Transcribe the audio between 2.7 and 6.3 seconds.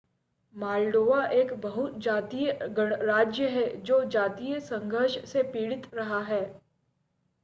गणराज्य है जो जातीय संघर्ष से पीड़ित रहा